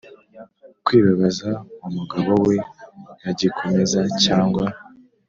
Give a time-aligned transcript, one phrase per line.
[0.85, 1.49] Kwibabaza
[1.87, 2.55] umugabo we
[3.25, 4.65] yagikomeza cyangwa